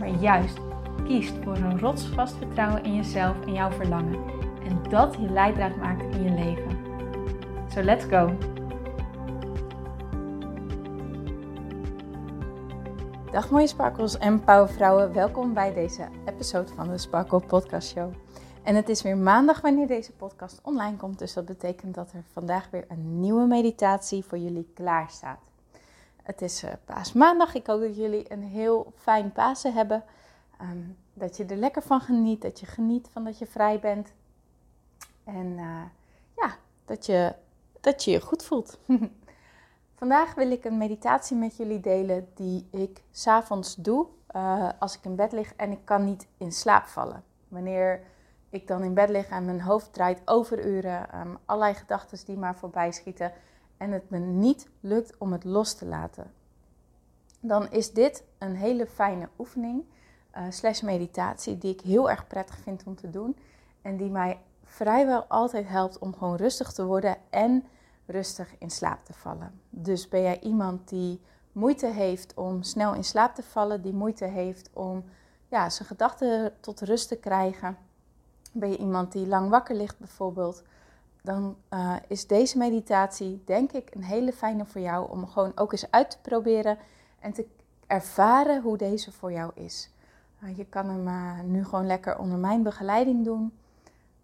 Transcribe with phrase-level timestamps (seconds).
[0.00, 0.58] maar juist
[1.04, 4.24] kiest voor een rotsvast vertrouwen in jezelf en jouw verlangen.
[4.64, 6.78] En dat je leidraad maakt in je leven.
[7.68, 8.36] So let's go!
[13.30, 18.12] Dag mooie sparkles en powervrouwen, welkom bij deze episode van de Sparkle Podcast Show.
[18.62, 22.24] En het is weer maandag wanneer deze podcast online komt, dus dat betekent dat er
[22.32, 25.49] vandaag weer een nieuwe meditatie voor jullie klaar staat.
[26.30, 27.54] Het is uh, paasmaandag.
[27.54, 30.04] Ik hoop dat jullie een heel fijn Pasen hebben.
[30.58, 30.78] Ehm,
[31.14, 32.42] dat je er lekker van geniet.
[32.42, 34.12] Dat je geniet van dat je vrij bent.
[35.24, 35.82] En uh,
[36.36, 37.34] ja, dat je,
[37.80, 38.78] dat je je goed voelt.
[40.00, 45.04] Vandaag wil ik een meditatie met jullie delen die ik s'avonds doe uh, als ik
[45.04, 47.24] in bed lig en ik kan niet in slaap vallen.
[47.48, 48.02] Wanneer
[48.50, 52.36] ik dan in bed lig en mijn hoofd draait over uren, um, allerlei gedachten die
[52.36, 53.32] maar voorbij schieten
[53.80, 56.32] en het me niet lukt om het los te laten,
[57.40, 59.84] dan is dit een hele fijne oefening
[60.36, 63.36] uh, slash meditatie die ik heel erg prettig vind om te doen
[63.82, 67.64] en die mij vrijwel altijd helpt om gewoon rustig te worden en
[68.06, 69.60] rustig in slaap te vallen.
[69.70, 71.20] Dus ben jij iemand die
[71.52, 75.04] moeite heeft om snel in slaap te vallen, die moeite heeft om
[75.48, 77.76] ja, zijn gedachten tot rust te krijgen?
[78.52, 80.62] Ben je iemand die lang wakker ligt bijvoorbeeld?
[81.22, 85.72] Dan uh, is deze meditatie denk ik een hele fijne voor jou om gewoon ook
[85.72, 86.78] eens uit te proberen
[87.18, 87.46] en te
[87.86, 89.90] ervaren hoe deze voor jou is.
[90.42, 93.52] Uh, je kan hem uh, nu gewoon lekker onder mijn begeleiding doen.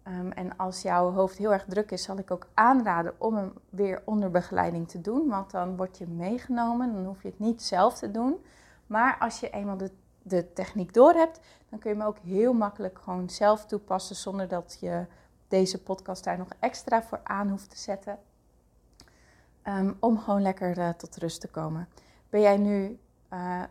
[0.07, 3.53] Um, en als jouw hoofd heel erg druk is, zal ik ook aanraden om hem
[3.69, 5.27] weer onder begeleiding te doen.
[5.27, 8.43] Want dan word je meegenomen, dan hoef je het niet zelf te doen.
[8.87, 9.91] Maar als je eenmaal de,
[10.21, 14.47] de techniek door hebt, dan kun je hem ook heel makkelijk gewoon zelf toepassen zonder
[14.47, 15.05] dat je
[15.47, 18.19] deze podcast daar nog extra voor aan hoeft te zetten.
[19.63, 21.87] Um, om gewoon lekker uh, tot rust te komen.
[22.29, 22.99] Ben jij nu,
[23.33, 23.63] uh,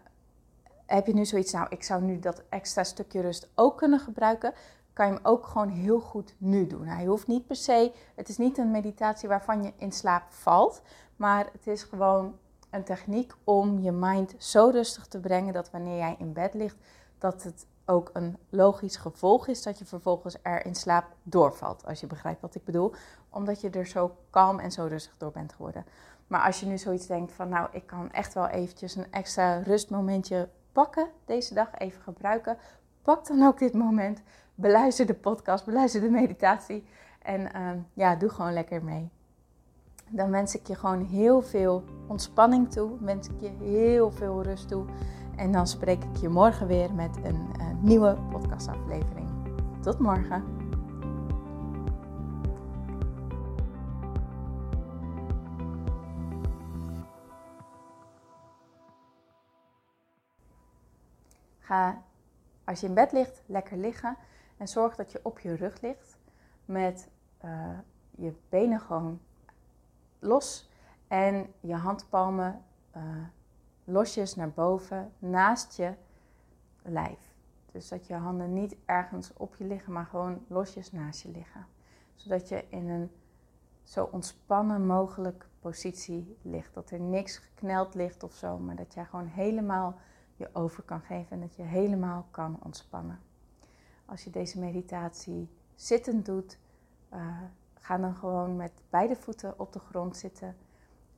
[0.86, 4.54] heb je nu zoiets, nou ik zou nu dat extra stukje rust ook kunnen gebruiken,
[4.92, 6.86] kan je hem ook gewoon heel goed nu doen.
[6.86, 10.82] Hij hoeft niet per se, het is niet een meditatie waarvan je in slaap valt,
[11.16, 12.38] maar het is gewoon
[12.70, 16.76] een techniek om je mind zo rustig te brengen dat wanneer jij in bed ligt,
[17.18, 21.86] dat het ook een logisch gevolg is dat je vervolgens er in slaap doorvalt.
[21.86, 22.94] Als je begrijpt wat ik bedoel.
[23.30, 25.84] Omdat je er zo kalm en zo rustig door bent geworden.
[26.26, 29.58] Maar als je nu zoiets denkt van nou, ik kan echt wel eventjes een extra
[29.58, 32.58] rustmomentje pakken deze dag, even gebruiken.
[33.02, 34.22] Pak dan ook dit moment.
[34.54, 36.86] Beluister de podcast, beluister de meditatie.
[37.22, 39.10] En uh, ja, doe gewoon lekker mee.
[40.10, 42.96] Dan wens ik je gewoon heel veel ontspanning toe.
[43.00, 44.84] Wens ik je heel veel rust toe.
[45.36, 49.28] En dan spreek ik je morgen weer met een, eh, nieuwe podcastaflevering.
[49.80, 50.44] Tot morgen.
[61.58, 62.02] Ga
[62.64, 64.16] als je in bed ligt, lekker liggen
[64.56, 66.18] en zorg dat je op je rug ligt
[66.64, 67.08] met
[67.44, 67.78] uh,
[68.10, 69.20] je benen gewoon
[70.18, 70.70] los
[71.08, 72.62] en je handpalmen
[72.96, 73.02] uh,
[73.86, 75.94] losjes naar boven naast je
[76.82, 77.34] lijf.
[77.72, 81.66] Dus dat je handen niet ergens op je liggen, maar gewoon losjes naast je liggen.
[82.14, 83.10] Zodat je in een
[83.82, 86.74] zo ontspannen mogelijk positie ligt.
[86.74, 89.98] Dat er niks gekneld ligt of zo, maar dat jij gewoon helemaal
[90.36, 93.20] je over kan geven en dat je helemaal kan ontspannen.
[94.04, 96.58] Als je deze meditatie zittend doet,
[97.14, 97.42] uh,
[97.74, 100.56] ga dan gewoon met beide voeten op de grond zitten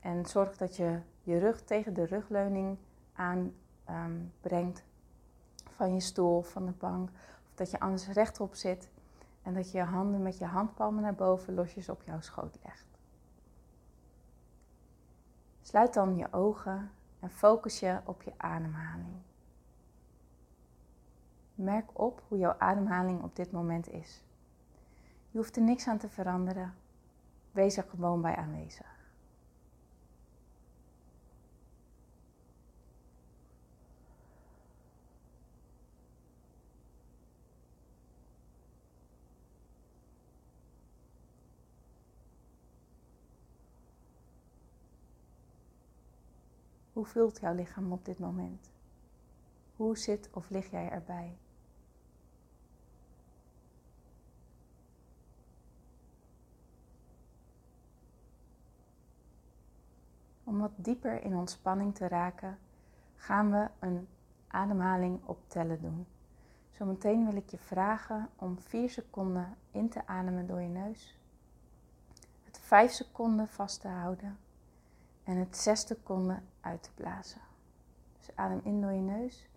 [0.01, 2.79] en zorg dat je je rug tegen de rugleuning
[3.13, 3.55] aanbrengt
[4.45, 4.75] ehm, um,
[5.77, 7.09] van je stoel, van de bank.
[7.49, 8.91] Of dat je anders rechtop zit
[9.43, 12.87] en dat je je handen met je handpalmen naar boven losjes op jouw schoot legt.
[15.63, 16.91] Sluit dan je ogen
[17.21, 19.17] en focus je op je ademhaling.
[21.55, 24.23] Merk op hoe jouw ademhaling op dit moment is.
[25.31, 26.75] Je hoeft er niks aan te veranderen.
[27.53, 28.98] Wees er gewoon bij aanwezig.
[46.99, 48.71] Hoe voelt jouw lichaam op dit moment?
[49.77, 51.37] Hoe zit of lig jij erbij?
[60.45, 62.59] Om wat dieper in ontspanning te raken,
[63.17, 64.09] gaan we een
[64.49, 66.07] ademhaling op tellen doen.
[66.71, 71.19] Zometeen wil ik je vragen om 4 seconden in te ademen door je neus,
[72.45, 74.39] het 5 seconden vast te houden
[75.29, 77.41] en het 6 seconden uit te blazen.
[78.19, 79.49] Dus adem in door je neus.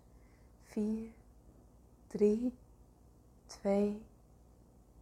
[0.62, 1.10] 4,
[2.06, 2.54] 3,
[3.46, 4.02] 2,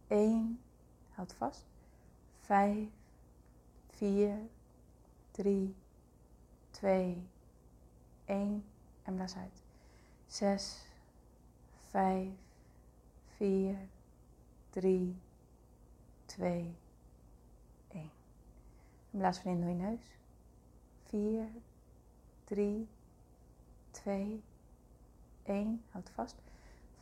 [0.07, 0.61] 1.
[1.09, 1.65] Houd vast.
[2.39, 2.89] 5,
[3.89, 4.37] 4,
[5.31, 5.75] 3,
[6.69, 7.27] 2,
[8.25, 8.65] 1.
[9.03, 9.63] En blaas uit.
[10.27, 10.85] 6,
[11.89, 12.29] 5,
[13.35, 13.77] 4,
[14.69, 15.21] 3,
[16.25, 16.75] 2,
[17.87, 18.11] 1.
[19.11, 20.19] En blaas weer in door je neus.
[21.11, 21.51] 4,
[22.45, 22.87] 3,
[23.91, 24.43] 2,
[25.43, 25.83] 1.
[25.91, 26.35] Houd vast.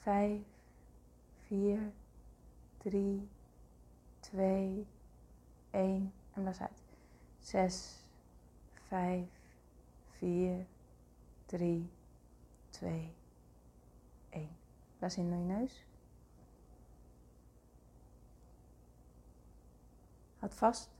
[0.03, 0.41] 5,
[1.47, 1.91] 4,
[2.77, 3.29] 3,
[4.19, 4.87] 2,
[5.71, 6.13] 1.
[6.33, 6.83] En blaas uit.
[7.39, 8.03] 6,
[8.87, 9.27] 5,
[10.17, 10.65] 4,
[11.45, 11.89] 3,
[12.69, 13.13] 2,
[14.29, 14.49] 1.
[14.97, 15.85] Blaas in door je neus.
[20.39, 20.98] Houd vast.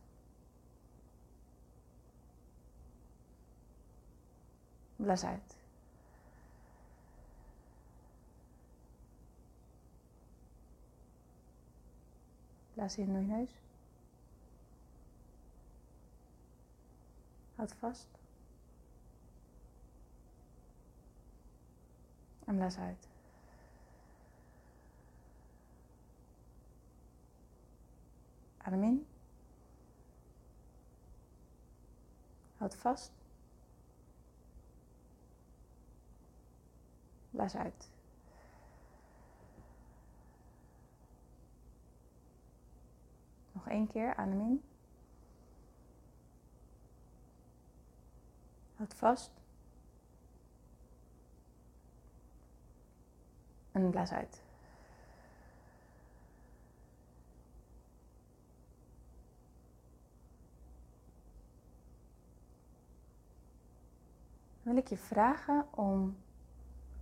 [4.99, 5.57] Blaas uit.
[12.73, 13.51] Blaas in door je neus.
[17.55, 18.07] Houd vast.
[22.45, 23.07] En blaas uit.
[28.57, 29.07] Adem in.
[32.57, 33.18] Houd vast.
[37.39, 37.89] Blaas uit.
[43.51, 44.63] Nog één keer, adem in.
[48.75, 49.31] Houd vast.
[53.71, 54.43] En blaas uit.
[64.61, 66.17] Wil ik je vragen om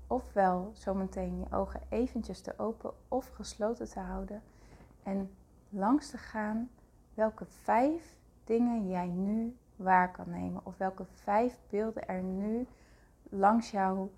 [0.07, 4.41] ofwel zometeen je ogen eventjes te open of gesloten te houden
[5.03, 5.31] en
[5.69, 6.69] langs te gaan
[7.13, 10.65] welke vijf dingen jij nu waar kan nemen.
[10.65, 12.67] Of welke vijf beelden er nu
[13.23, 14.09] langs, jou,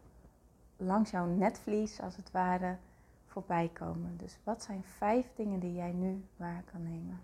[0.78, 2.78] langs jouw netvlies, als het ware,
[3.26, 4.18] voorbij komen.
[4.18, 7.20] Dus wat zijn vijf dingen die jij nu waar kan nemen?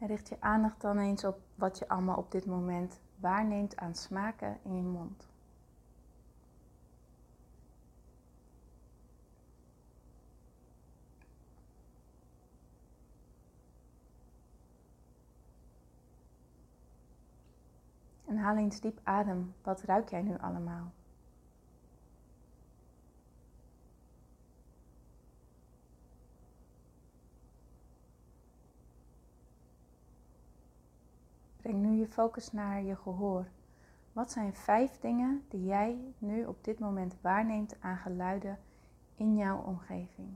[0.00, 3.94] En richt je aandacht dan eens op wat je allemaal op dit moment waarneemt aan
[3.94, 5.28] smaken in je mond.
[18.26, 19.54] En haal eens diep adem.
[19.62, 20.92] Wat ruik jij nu allemaal?
[31.70, 33.46] Breng nu je focus naar je gehoor.
[34.12, 38.58] Wat zijn vijf dingen die jij nu op dit moment waarneemt aan geluiden
[39.16, 40.28] in jouw omgeving?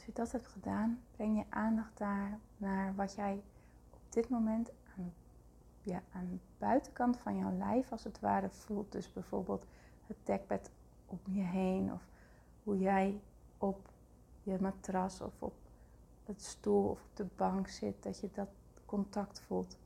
[0.00, 3.42] Als je dat hebt gedaan, breng je aandacht daar naar wat jij
[3.90, 5.12] op dit moment aan,
[5.82, 8.92] ja, aan de buitenkant van jouw lijf als het ware voelt.
[8.92, 9.66] Dus bijvoorbeeld
[10.06, 10.70] het dekbed
[11.06, 12.02] om je heen of
[12.62, 13.20] hoe jij
[13.58, 13.88] op
[14.42, 15.54] je matras of op
[16.24, 18.48] het stoel of op de bank zit, dat je dat
[18.86, 19.78] contact voelt.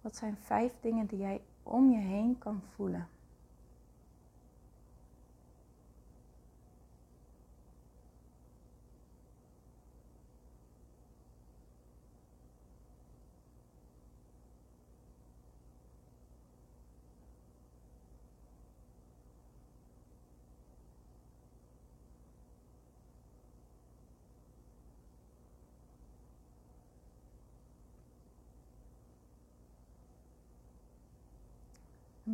[0.00, 3.08] Wat zijn vijf dingen die jij om je heen kan voelen?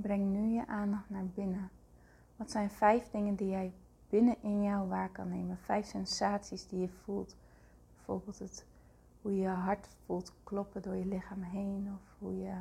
[0.01, 1.71] Breng nu je aandacht naar binnen.
[2.37, 3.73] Wat zijn vijf dingen die jij
[4.09, 5.59] binnen in jou waar kan nemen?
[5.59, 7.37] Vijf sensaties die je voelt.
[7.95, 8.67] Bijvoorbeeld het,
[9.23, 11.91] hoe je hart voelt kloppen door je lichaam heen.
[11.95, 12.55] Of hoe je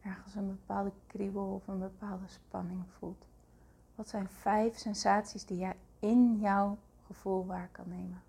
[0.00, 3.26] ergens een bepaalde kriebel of een bepaalde spanning voelt.
[3.94, 8.22] Wat zijn vijf sensaties die jij in jouw gevoel waar kan nemen?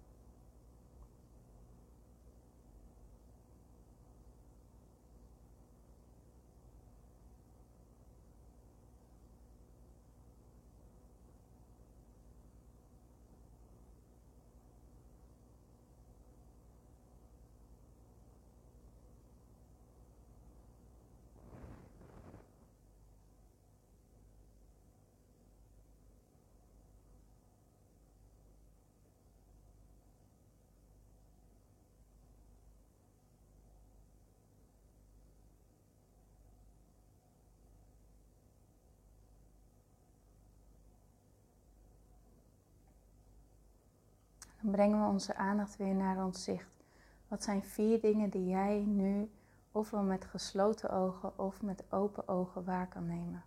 [44.72, 46.84] Brengen we onze aandacht weer naar ons zicht.
[47.28, 49.32] Wat zijn vier dingen die jij nu
[49.72, 53.44] ofwel met gesloten ogen of met open ogen waar kan nemen?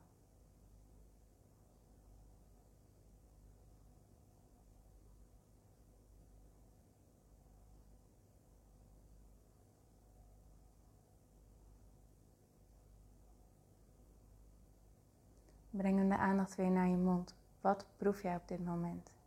[15.70, 17.34] Breng de aandacht weer naar je mond.
[17.60, 19.17] Wat proef jij op dit moment?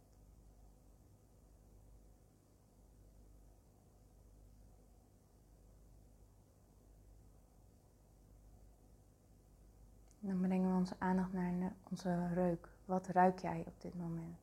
[10.24, 12.70] Dan brengen we onze aandacht naar onze reuk.
[12.86, 14.40] Wat ruik jij op dit moment?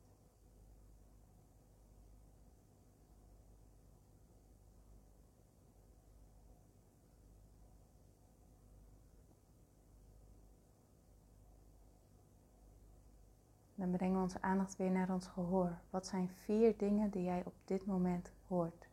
[13.75, 15.79] Dan brengen we onze aandacht weer naar ons gehoor.
[15.91, 18.89] Wat zijn vier dingen die jij op dit moment hoort?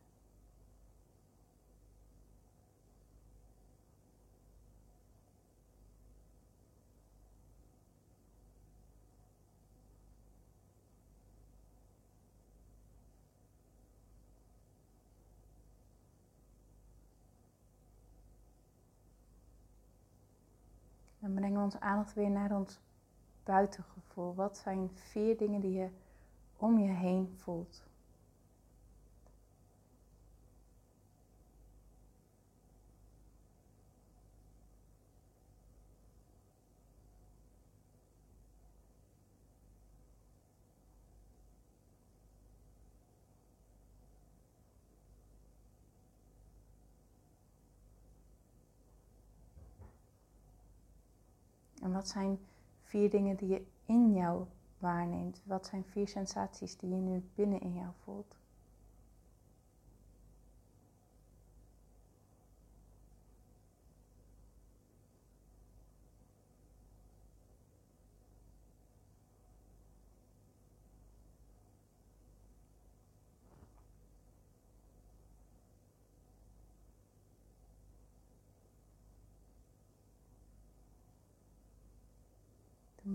[21.46, 22.80] Brengen we onze aandacht weer naar ons
[23.44, 24.34] buitengevoel.
[24.34, 25.88] Wat zijn vier dingen die je
[26.56, 27.82] om je heen voelt?
[51.86, 52.38] En wat zijn
[52.82, 54.44] vier dingen die je in jou
[54.78, 55.42] waarneemt?
[55.44, 58.36] Wat zijn vier sensaties die je nu binnen in jou voelt?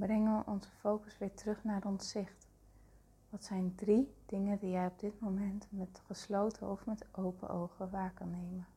[0.02, 2.48] Brengen we onze focus weer terug naar ons zicht.
[3.30, 7.90] Wat zijn drie dingen die jij op dit moment met gesloten of met open ogen
[7.90, 8.68] waar kan nemen?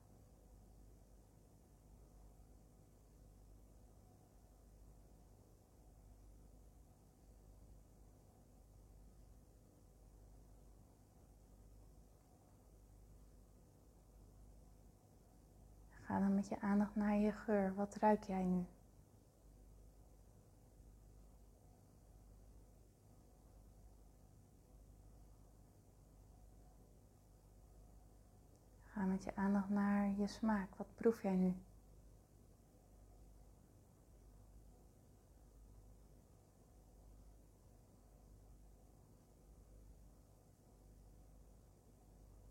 [15.90, 17.75] Ga dan met je aandacht naar je geur.
[17.75, 18.64] Wat ruik jij nu?
[29.14, 30.75] Met je aandacht naar je smaak.
[30.76, 31.54] Wat proef jij nu?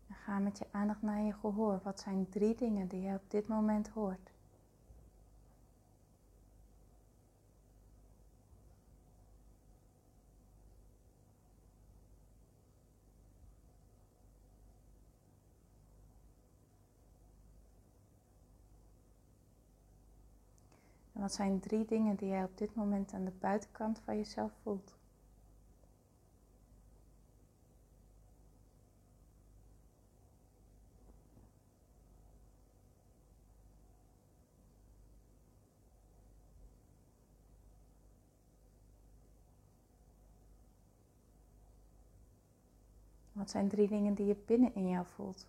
[0.08, 1.80] ga met je aandacht naar je gehoor.
[1.82, 4.33] Wat zijn drie dingen die je op dit moment hoort?
[21.24, 24.94] wat zijn drie dingen die jij op dit moment aan de buitenkant van jezelf voelt?
[43.32, 45.46] Wat zijn drie dingen die je binnen in jou voelt?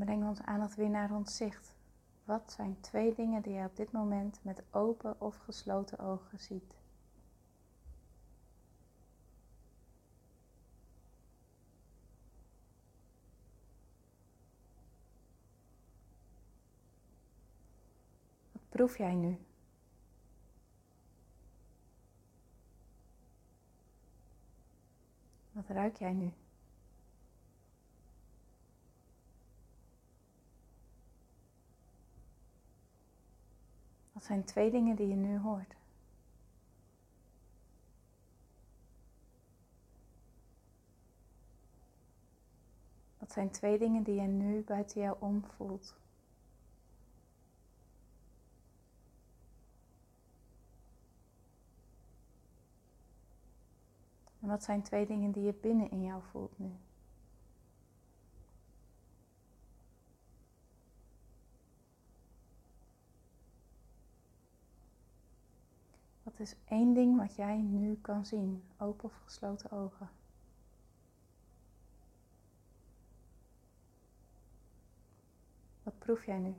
[0.00, 1.74] Breng ons aandacht weer naar ons zicht.
[2.24, 6.74] Wat zijn twee dingen die je op dit moment met open of gesloten ogen ziet?
[18.52, 19.38] Wat proef jij nu?
[25.52, 26.32] Wat ruik jij nu?
[34.20, 35.76] Wat zijn twee dingen die je nu hoort?
[43.18, 45.94] Wat zijn twee dingen die je nu buiten jou om voelt?
[54.40, 56.70] En wat zijn twee dingen die je binnen in jou voelt nu?
[66.30, 70.10] Wat is één ding wat jij nu kan zien, open of gesloten ogen?
[75.82, 76.54] Wat proef jij nu?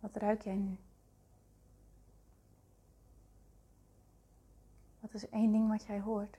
[0.00, 0.78] Wat ruik jij nu?
[5.00, 6.38] Wat is één ding wat jij hoort?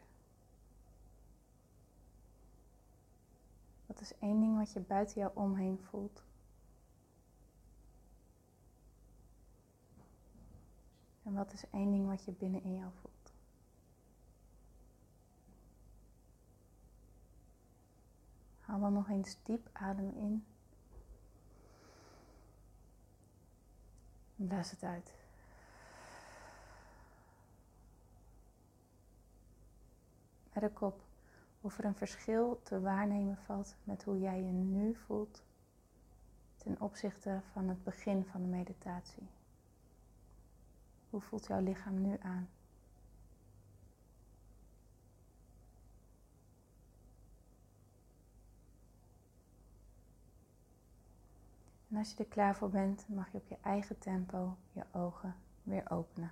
[3.85, 6.23] Wat is één ding wat je buiten jou omheen voelt?
[11.27, 13.33] En wat is één ding wat je binnen in jou voelt?
[18.59, 20.45] Haal dan nog eens diep adem in.
[24.35, 25.15] En blaas het uit.
[30.53, 31.01] Met de kop
[31.61, 35.43] of er een verschil te waarnemen valt met hoe jij je nu voelt
[36.55, 39.37] ten opzichte van het begin van de meditatie.
[41.09, 42.49] Hoe voelt jouw lichaam nu aan?
[51.89, 55.35] En als je er klaar voor bent, mag je op je eigen tempo je ogen
[55.63, 56.31] weer openen.